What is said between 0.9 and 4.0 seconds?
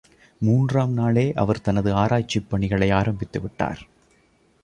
நாளே அவர் தனது ஆராய்ச்சிப் பணிகளை ஆரம்பித்து விட்டார்.